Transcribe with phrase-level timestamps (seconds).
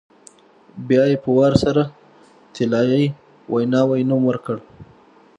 [0.87, 1.81] بیا یې په وار سره
[2.53, 3.05] طلایي
[3.53, 4.57] ویناوی نوم ورکړ.